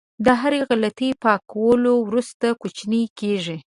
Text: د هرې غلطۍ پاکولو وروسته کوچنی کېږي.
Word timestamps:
د 0.25 0.27
هرې 0.41 0.59
غلطۍ 0.69 1.09
پاکولو 1.23 1.93
وروسته 2.07 2.47
کوچنی 2.61 3.03
کېږي. 3.19 3.57